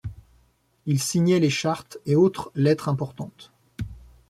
[0.87, 3.51] Il signait les chartes et autres lettres importantes.